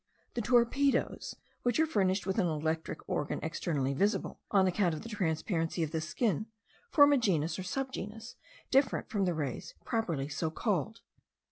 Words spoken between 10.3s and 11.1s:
called.